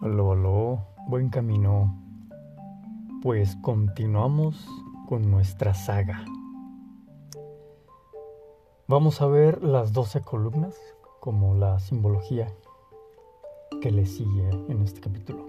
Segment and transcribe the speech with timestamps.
[0.00, 1.92] Aló, aló, buen camino.
[3.20, 4.64] Pues continuamos
[5.08, 6.24] con nuestra saga.
[8.86, 10.76] Vamos a ver las 12 columnas
[11.18, 12.46] como la simbología
[13.82, 15.48] que le sigue en este capítulo.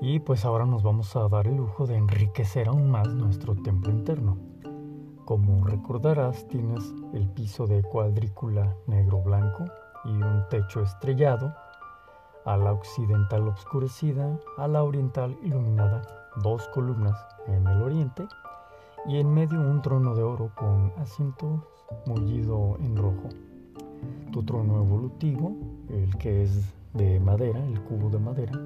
[0.00, 3.90] Y pues ahora nos vamos a dar el lujo de enriquecer aún más nuestro templo
[3.90, 4.38] interno.
[5.24, 9.64] Como recordarás, tienes el piso de cuadrícula negro-blanco
[10.04, 11.56] y un techo estrellado,
[12.44, 16.02] a la occidental obscurecida, a la oriental iluminada,
[16.42, 18.26] dos columnas en el oriente
[19.06, 21.60] y en medio un trono de oro con asientos
[22.06, 23.28] mullido en rojo.
[24.32, 25.56] Tu trono evolutivo,
[25.88, 28.60] el que es de madera, el cubo de madera,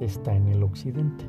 [0.00, 1.24] está en el occidente.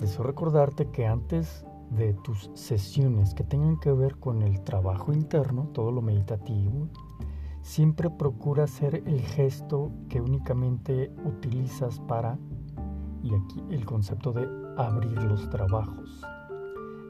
[0.00, 5.68] Deseo recordarte que antes de tus sesiones que tengan que ver con el trabajo interno,
[5.72, 6.88] todo lo meditativo,
[7.66, 12.38] siempre procura hacer el gesto que únicamente utilizas para,
[13.24, 16.22] y aquí el concepto de abrir los trabajos.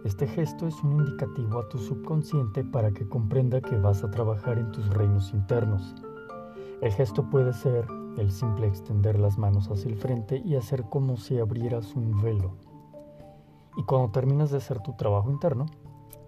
[0.04, 4.58] Este gesto es un indicativo a tu subconsciente para que comprenda que vas a trabajar
[4.58, 5.94] en tus reinos internos.
[6.80, 11.18] El gesto puede ser el simple extender las manos hacia el frente y hacer como
[11.18, 12.54] si abrieras un velo.
[13.76, 15.66] Y cuando terminas de hacer tu trabajo interno,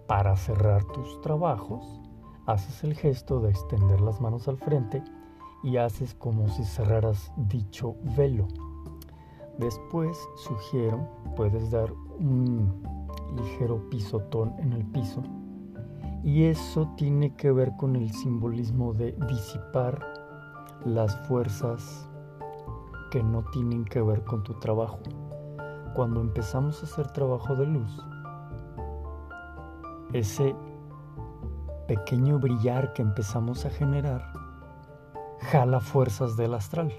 [0.06, 1.98] para cerrar tus trabajos,
[2.48, 5.02] haces el gesto de extender las manos al frente
[5.62, 8.48] y haces como si cerraras dicho velo.
[9.58, 12.82] Después, sugiero, puedes dar un
[13.36, 15.22] ligero pisotón en el piso
[16.24, 20.00] y eso tiene que ver con el simbolismo de disipar
[20.86, 22.08] las fuerzas
[23.10, 25.00] que no tienen que ver con tu trabajo
[25.94, 28.00] cuando empezamos a hacer trabajo de luz,
[30.12, 30.54] ese
[31.88, 34.30] pequeño brillar que empezamos a generar
[35.40, 36.92] jala fuerzas del astral,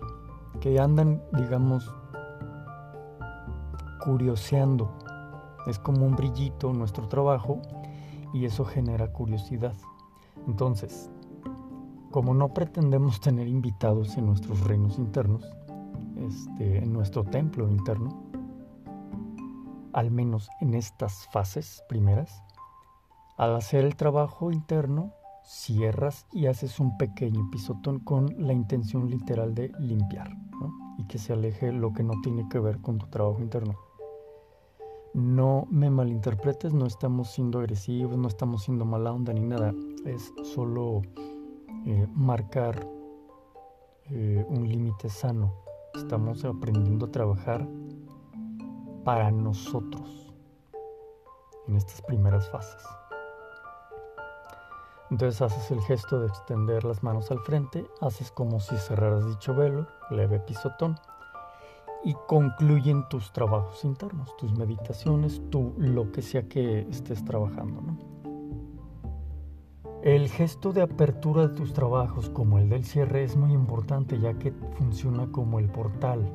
[0.60, 1.94] que andan, digamos,
[4.04, 4.92] curioseando.
[5.68, 7.62] Es como un brillito nuestro trabajo
[8.34, 9.76] y eso genera curiosidad.
[10.48, 11.12] Entonces,
[12.10, 15.46] como no pretendemos tener invitados en nuestros reinos internos,
[16.18, 18.24] este, en nuestro templo interno,
[19.94, 22.44] al menos en estas fases primeras,
[23.40, 25.14] al hacer el trabajo interno,
[25.46, 30.30] cierras y haces un pequeño pisotón con la intención literal de limpiar
[30.98, 33.80] y que se aleje lo que no tiene que ver con tu trabajo interno.
[35.14, 39.74] No me malinterpretes, no estamos siendo agresivos, no estamos siendo mala onda ni nada,
[40.06, 41.02] es solo
[41.86, 42.86] eh, marcar
[44.10, 45.54] eh, un límite sano.
[45.96, 47.66] Estamos aprendiendo a trabajar
[49.06, 50.36] para nosotros
[51.70, 52.99] en estas primeras fases.
[55.12, 59.56] Entonces haces el gesto de extender las manos al frente, haces como si cerraras dicho
[59.56, 60.96] velo, leve pisotón,
[62.04, 67.82] y concluyen tus trabajos internos, tus meditaciones, tú lo que sea que estés trabajando.
[70.02, 74.34] El gesto de apertura de tus trabajos, como el del cierre, es muy importante ya
[74.36, 76.32] que funciona como el portal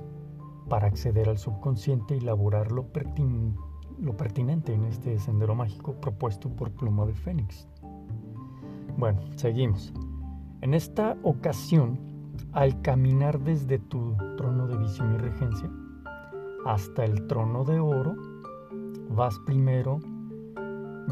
[0.68, 2.88] para acceder al subconsciente y elaborar lo,
[3.98, 7.66] lo pertinente en este sendero mágico propuesto por Pluma de Fénix.
[8.96, 9.92] Bueno, seguimos.
[10.60, 11.98] En esta ocasión,
[12.52, 15.70] al caminar desde tu trono de visión y regencia
[16.64, 18.14] hasta el trono de oro,
[19.10, 20.00] vas primero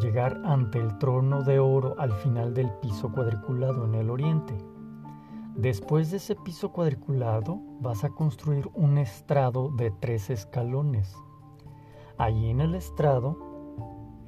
[0.00, 4.56] llegar ante el trono de oro al final del piso cuadriculado en el oriente
[5.54, 11.15] Después de ese piso cuadriculado vas a construir un estrado de tres escalones.
[12.16, 13.37] Allí en el estrado,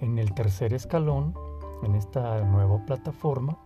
[0.01, 1.35] en el tercer escalón,
[1.85, 3.59] en esta nueva plataforma,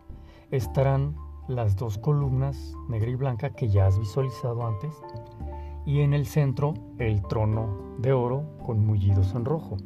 [0.50, 1.16] estarán
[1.48, 4.92] las dos columnas negra y blanca que ya has visualizado antes
[5.86, 9.78] y en el centro el trono de oro con mullidos en rojo.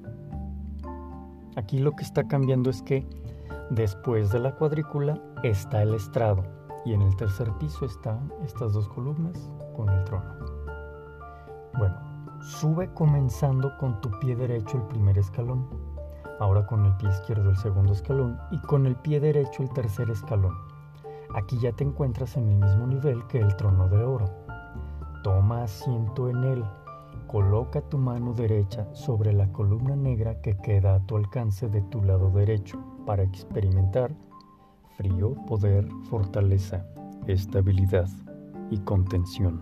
[1.55, 3.07] Aquí lo que está cambiando es que
[3.71, 6.43] después de la cuadrícula está el estrado
[6.85, 10.35] y en el tercer piso están estas dos columnas con el trono.
[11.79, 11.97] Bueno,
[12.41, 15.69] sube comenzando con tu pie derecho el primer escalón,
[16.41, 20.11] ahora con el pie izquierdo el segundo escalón y con el pie derecho el tercer
[20.11, 20.55] escalón.
[21.35, 24.31] Aquí ya te encuentras en el mismo nivel que el trono de oro.
[25.23, 26.65] Toma asiento en él.
[27.27, 32.03] Coloca tu mano derecha sobre la columna negra que queda a tu alcance de tu
[32.03, 34.13] lado derecho para experimentar
[34.97, 36.85] frío, poder, fortaleza,
[37.27, 38.09] estabilidad
[38.71, 39.61] y contención.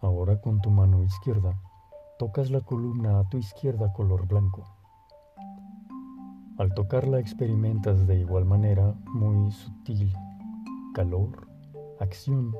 [0.00, 1.56] Ahora con tu mano izquierda
[2.18, 4.64] tocas la columna a tu izquierda color blanco.
[6.58, 10.12] Al tocarla experimentas de igual manera, muy sutil,
[10.94, 11.48] calor,
[12.00, 12.56] acción,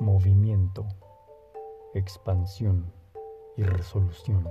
[0.00, 0.86] movimiento,
[1.92, 2.90] expansión
[3.58, 4.48] y resolución.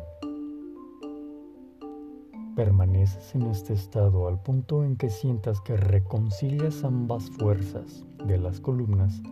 [2.55, 8.59] Permaneces en este estado al punto en que sientas que reconcilias ambas fuerzas de las
[8.59, 9.23] columnas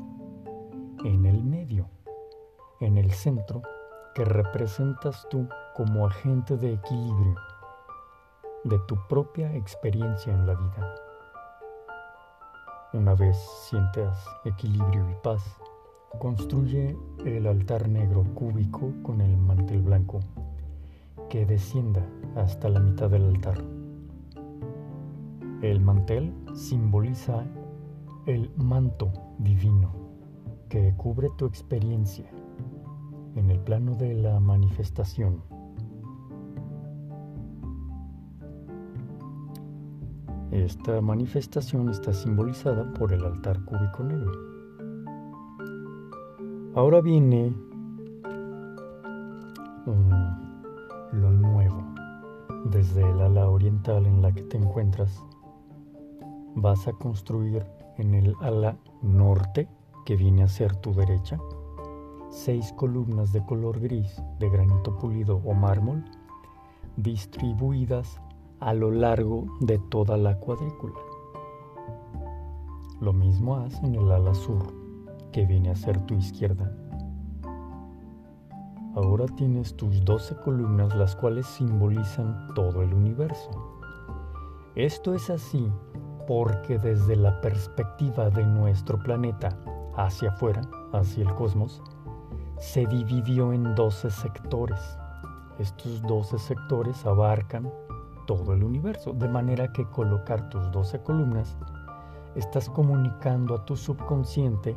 [1.04, 1.88] en el medio,
[2.80, 3.62] en el centro
[4.18, 7.36] que representas tú como agente de equilibrio
[8.64, 10.96] de tu propia experiencia en la vida.
[12.94, 13.38] Una vez
[13.70, 15.44] sientas equilibrio y paz,
[16.18, 20.22] construye el altar negro cúbico con el mantel blanco
[21.30, 22.04] que descienda
[22.36, 23.64] hasta la mitad del altar.
[25.62, 27.44] El mantel simboliza
[28.26, 29.92] el manto divino
[30.70, 32.32] que cubre tu experiencia
[33.38, 35.44] en el plano de la manifestación.
[40.52, 44.32] Esta manifestación está simbolizada por el altar cúbico negro.
[46.74, 47.54] Ahora viene
[49.86, 50.10] um,
[51.12, 51.84] lo nuevo.
[52.66, 55.24] Desde el ala oriental en la que te encuentras,
[56.56, 57.64] vas a construir
[57.98, 59.70] en el ala norte,
[60.06, 61.40] que viene a ser tu derecha,
[62.30, 66.04] seis columnas de color gris de granito pulido o mármol
[66.98, 68.20] distribuidas
[68.60, 70.96] a lo largo de toda la cuadrícula.
[73.00, 74.74] Lo mismo haz en el ala sur,
[75.32, 76.76] que viene a ser tu izquierda.
[78.96, 83.52] Ahora tienes tus 12 columnas las cuales simbolizan todo el universo.
[84.74, 85.72] Esto es así
[86.28, 89.56] porque desde la perspectiva de nuestro planeta
[89.96, 90.62] hacia afuera,
[90.94, 91.84] hacia el cosmos,
[92.60, 94.80] se dividió en 12 sectores.
[95.60, 97.72] Estos 12 sectores abarcan
[98.28, 101.58] todo el universo, de manera que colocar tus 12 columnas,
[102.36, 104.76] estás comunicando a tu subconsciente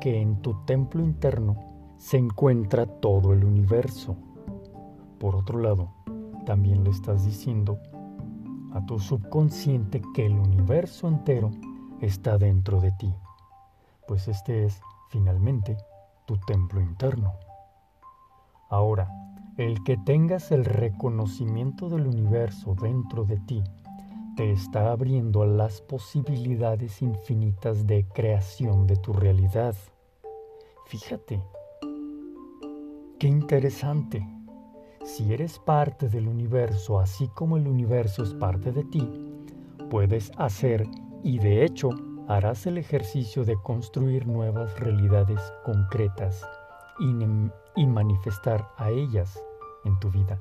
[0.00, 1.56] que en tu templo interno
[1.98, 4.16] se encuentra todo el universo.
[5.20, 5.90] Por otro lado,
[6.46, 7.78] también le estás diciendo
[8.72, 11.50] a tu subconsciente que el universo entero
[12.00, 13.14] está dentro de ti,
[14.08, 14.80] pues este es,
[15.10, 15.76] finalmente,
[16.26, 17.34] tu templo interno.
[18.70, 19.08] Ahora,
[19.56, 23.62] el que tengas el reconocimiento del universo dentro de ti
[24.36, 29.76] te está abriendo a las posibilidades infinitas de creación de tu realidad.
[30.86, 31.40] Fíjate,
[33.18, 34.26] qué interesante.
[35.04, 39.08] Si eres parte del universo así como el universo es parte de ti,
[39.88, 40.88] puedes hacer
[41.22, 41.90] y de hecho
[42.28, 46.42] harás el ejercicio de construir nuevas realidades concretas
[46.98, 49.42] y, manifestar a ellas
[49.84, 50.38] en tu vida.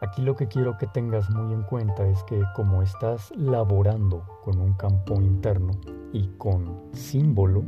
[0.00, 4.58] Aquí lo que quiero que tengas muy en cuenta es que como estás laborando con
[4.58, 5.72] un campo interno
[6.12, 7.64] y con símbolo,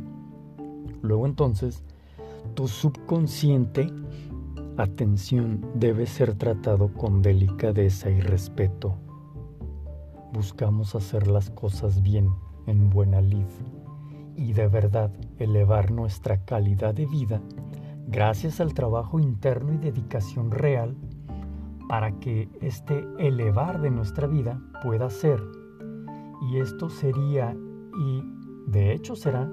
[1.01, 1.83] luego entonces
[2.55, 3.91] tu subconsciente,
[4.77, 8.97] atención, debe ser tratado con delicadeza y respeto
[10.33, 12.29] buscamos hacer las cosas bien,
[12.65, 13.47] en buena lid,
[14.35, 17.41] y de verdad elevar nuestra calidad de vida
[18.07, 20.95] gracias al trabajo interno y dedicación real
[21.87, 25.41] para que este elevar de nuestra vida pueda ser.
[26.49, 27.55] Y esto sería,
[27.99, 28.23] y
[28.67, 29.49] de hecho será,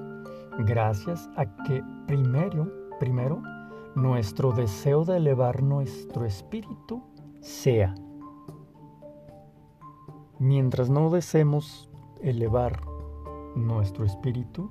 [0.59, 3.43] gracias a que primero, primero,
[3.95, 7.03] nuestro deseo de elevar nuestro espíritu
[7.41, 7.95] sea
[10.41, 11.91] Mientras no deseemos
[12.23, 12.81] elevar
[13.55, 14.71] nuestro espíritu,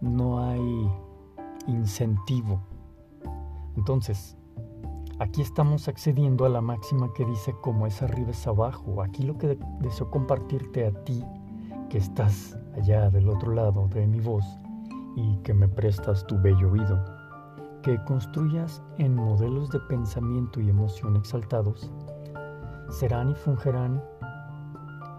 [0.00, 0.90] no hay
[1.66, 2.62] incentivo.
[3.76, 4.38] Entonces,
[5.18, 9.02] aquí estamos accediendo a la máxima que dice como es arriba es abajo.
[9.02, 11.22] Aquí lo que deseo compartirte a ti,
[11.90, 14.46] que estás allá del otro lado de mi voz
[15.14, 17.04] y que me prestas tu bello oído,
[17.82, 21.92] que construyas en modelos de pensamiento y emoción exaltados,
[22.88, 24.02] serán y fungerán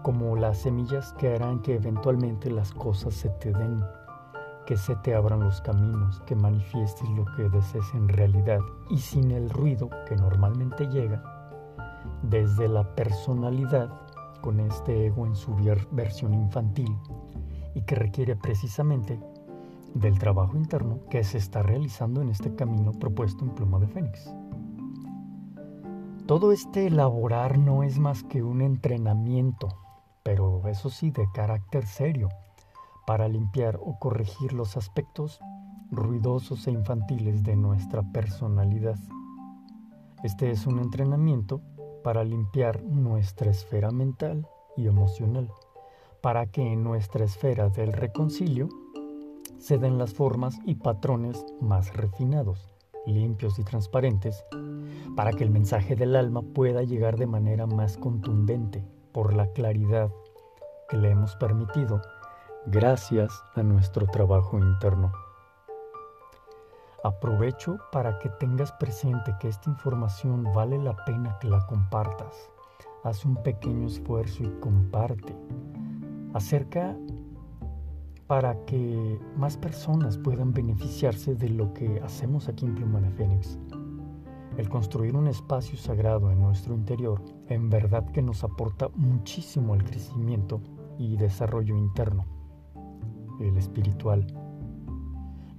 [0.02, 3.82] como las semillas que harán que eventualmente las cosas se te den,
[4.66, 9.30] que se te abran los caminos, que manifiestes lo que desees en realidad y sin
[9.30, 11.22] el ruido que normalmente llega
[12.22, 13.90] desde la personalidad
[14.40, 15.54] con este ego en su
[15.92, 16.96] versión infantil
[17.74, 19.20] y que requiere precisamente
[19.94, 24.34] del trabajo interno que se está realizando en este camino propuesto en Pluma de Fénix.
[26.26, 29.81] Todo este elaborar no es más que un entrenamiento
[30.22, 32.28] pero eso sí de carácter serio,
[33.06, 35.40] para limpiar o corregir los aspectos
[35.90, 38.98] ruidosos e infantiles de nuestra personalidad.
[40.22, 41.60] Este es un entrenamiento
[42.04, 45.50] para limpiar nuestra esfera mental y emocional,
[46.20, 48.68] para que en nuestra esfera del reconcilio
[49.58, 52.72] se den las formas y patrones más refinados,
[53.06, 54.44] limpios y transparentes,
[55.16, 60.10] para que el mensaje del alma pueda llegar de manera más contundente por la claridad
[60.88, 62.00] que le hemos permitido
[62.66, 65.12] gracias a nuestro trabajo interno.
[67.04, 72.50] Aprovecho para que tengas presente que esta información vale la pena que la compartas.
[73.02, 75.34] Haz un pequeño esfuerzo y comparte.
[76.34, 76.96] Acerca
[78.28, 83.58] para que más personas puedan beneficiarse de lo que hacemos aquí en Plumana Fénix.
[84.56, 89.84] El construir un espacio sagrado en nuestro interior en verdad que nos aporta muchísimo al
[89.84, 90.60] crecimiento
[90.98, 92.26] y desarrollo interno,
[93.40, 94.26] el espiritual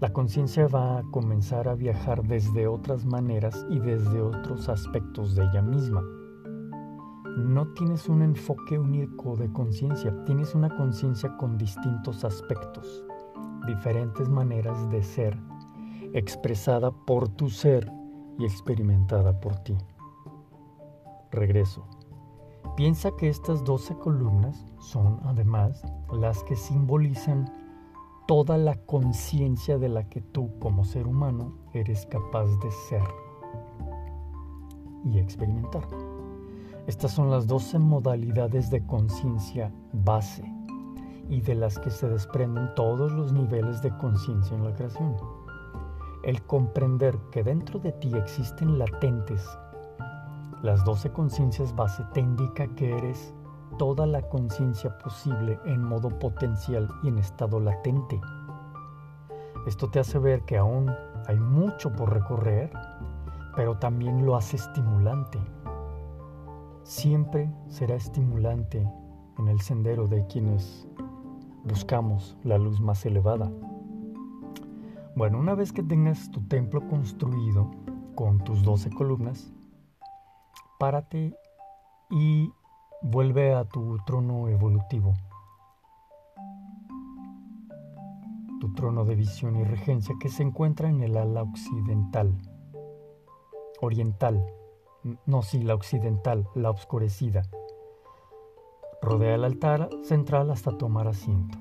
[0.03, 5.45] la conciencia va a comenzar a viajar desde otras maneras y desde otros aspectos de
[5.45, 6.03] ella misma.
[7.37, 13.05] No tienes un enfoque único de conciencia, tienes una conciencia con distintos aspectos,
[13.65, 15.39] diferentes maneras de ser,
[16.11, 17.89] expresada por tu ser
[18.37, 19.77] y experimentada por ti.
[21.31, 21.85] Regreso.
[22.75, 27.51] Piensa que estas 12 columnas son además las que simbolizan
[28.27, 33.03] toda la conciencia de la que tú como ser humano eres capaz de ser
[35.05, 35.87] y experimentar.
[36.87, 40.43] Estas son las 12 modalidades de conciencia base
[41.29, 45.15] y de las que se desprenden todos los niveles de conciencia en la creación.
[46.23, 49.45] El comprender que dentro de ti existen latentes
[50.63, 53.33] las 12 conciencias base te indica que eres
[53.77, 58.21] toda la conciencia posible en modo potencial y en estado latente.
[59.67, 60.89] Esto te hace ver que aún
[61.27, 62.71] hay mucho por recorrer,
[63.57, 65.37] pero también lo hace estimulante.
[66.83, 68.89] Siempre será estimulante
[69.39, 70.87] en el sendero de quienes
[71.65, 73.51] buscamos la luz más elevada.
[75.15, 77.69] Bueno, una vez que tengas tu templo construido
[78.15, 79.53] con tus 12 columnas,
[80.79, 81.35] párate
[82.09, 82.51] y
[83.05, 85.13] Vuelve a tu trono evolutivo,
[88.61, 92.33] tu trono de visión y regencia que se encuentra en el ala occidental,
[93.81, 94.45] oriental,
[95.25, 97.41] no, sí, la occidental, la oscurecida.
[99.01, 101.57] Rodea el altar central hasta tomar asiento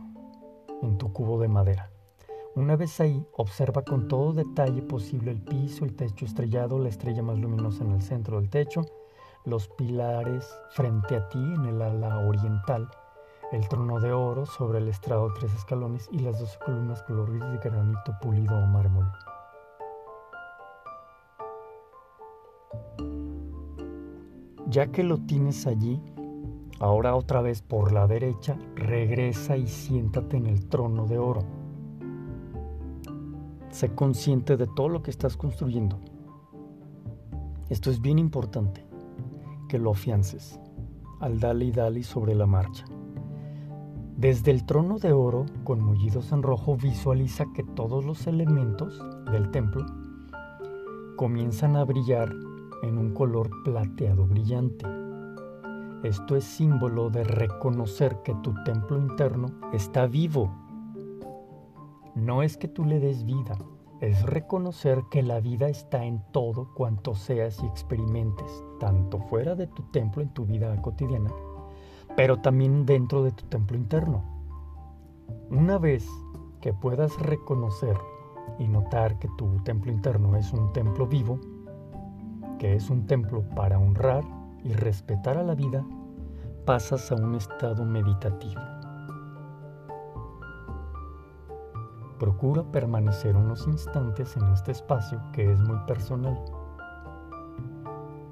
[0.80, 1.91] en tu cubo de madera.
[2.54, 7.23] Una vez ahí, observa con todo detalle posible el piso, el techo estrellado, la estrella
[7.23, 8.82] más luminosa en el centro del techo,
[9.47, 12.90] los pilares frente a ti en el ala oriental,
[13.52, 17.71] el trono de oro sobre el estrado tres escalones y las dos columnas color de
[17.71, 19.11] granito pulido o mármol.
[24.68, 26.02] Ya que lo tienes allí,
[26.80, 31.62] ahora otra vez por la derecha, regresa y siéntate en el trono de oro.
[33.73, 35.99] Sé consciente de todo lo que estás construyendo.
[37.71, 38.85] Esto es bien importante
[39.67, 40.61] que lo afiances,
[41.21, 42.85] al dale y dale sobre la marcha.
[44.19, 49.50] Desde el trono de oro, con mullidos en rojo, visualiza que todos los elementos del
[49.50, 49.87] templo
[51.17, 52.31] comienzan a brillar
[52.83, 54.85] en un color plateado brillante.
[56.02, 60.62] Esto es símbolo de reconocer que tu templo interno está vivo.
[62.23, 63.59] No es que tú le des vida,
[64.00, 69.67] es reconocer que la vida está en todo cuanto seas y experimentes, tanto fuera de
[69.67, 71.33] tu templo en tu vida cotidiana,
[72.14, 74.23] pero también dentro de tu templo interno.
[75.50, 76.09] Una vez
[76.61, 77.97] que puedas reconocer
[78.61, 81.41] y notar que tu templo interno es un templo vivo,
[82.61, 84.23] que es un templo para honrar
[84.62, 85.85] y respetar a la vida,
[86.64, 88.61] pasas a un estado meditativo.
[92.23, 96.41] Procura permanecer unos instantes en este espacio que es muy personal.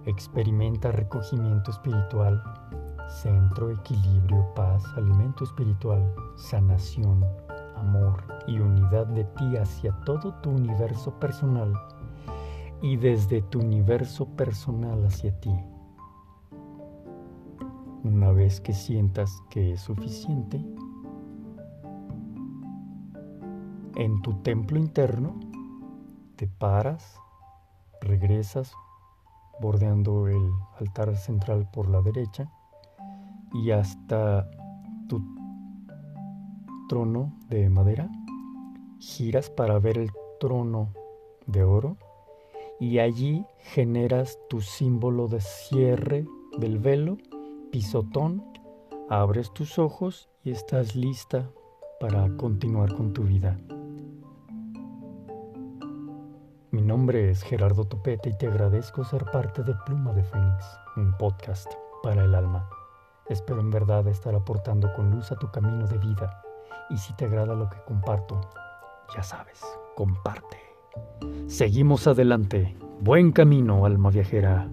[0.06, 2.40] Experimenta recogimiento espiritual,
[3.08, 7.24] centro, equilibrio, paz, alimento espiritual, sanación,
[7.74, 11.74] amor y unidad de ti hacia todo tu universo personal
[12.82, 15.52] y desde tu universo personal hacia ti.
[18.04, 20.64] Una vez que sientas que es suficiente,
[23.96, 25.38] en tu templo interno,
[26.36, 27.18] te paras,
[28.00, 28.72] regresas
[29.60, 32.50] bordeando el altar central por la derecha
[33.52, 34.48] y hasta
[35.08, 35.22] tu
[36.88, 38.08] trono de madera,
[38.98, 40.92] giras para ver el trono
[41.46, 41.96] de oro
[42.80, 47.18] y allí generas tu símbolo de cierre del velo,
[47.70, 48.42] pisotón,
[49.10, 51.50] abres tus ojos y estás lista
[52.00, 53.58] para continuar con tu vida.
[56.72, 60.64] Mi nombre es Gerardo Topete y te agradezco ser parte de Pluma de Fénix,
[60.96, 61.68] un podcast
[62.00, 62.70] para el alma.
[63.28, 66.40] Espero en verdad estar aportando con luz a tu camino de vida
[66.88, 68.40] y si te agrada lo que comparto,
[69.16, 69.60] ya sabes,
[69.96, 70.58] comparte.
[71.48, 72.76] Seguimos adelante.
[73.00, 74.70] Buen camino, alma viajera.